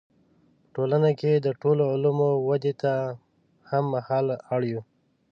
په 0.61 0.67
ټولنه 0.75 1.09
کې 1.19 1.31
د 1.35 1.47
ټولو 1.61 1.83
علومو 1.93 2.29
ودې 2.47 2.73
ته 2.81 2.93
هم 3.69 3.83
مهاله 3.93 4.35
اړ 4.53 4.61
یو. 4.71 4.81